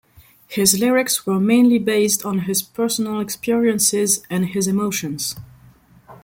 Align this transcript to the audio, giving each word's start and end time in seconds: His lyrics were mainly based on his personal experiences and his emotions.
His 0.47 0.79
lyrics 0.79 1.27
were 1.27 1.39
mainly 1.39 1.77
based 1.77 2.25
on 2.25 2.39
his 2.39 2.63
personal 2.63 3.19
experiences 3.19 4.23
and 4.31 4.47
his 4.47 4.65
emotions. 4.65 5.35